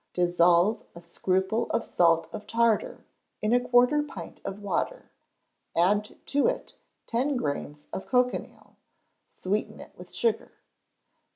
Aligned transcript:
Dissolve 0.13 0.81
a 0.95 1.01
scruple 1.03 1.69
of 1.69 1.85
salt 1.85 2.27
of 2.33 2.47
tartar 2.47 3.05
in 3.39 3.53
a 3.53 3.59
quarter 3.59 4.01
pint 4.01 4.41
of 4.43 4.59
water; 4.63 5.11
add 5.75 6.15
to 6.25 6.47
it 6.47 6.75
ten 7.05 7.37
grains 7.37 7.85
of 7.93 8.07
cochineal; 8.07 8.77
sweeten 9.29 9.79
it 9.79 9.91
with 9.95 10.11
sugar. 10.11 10.53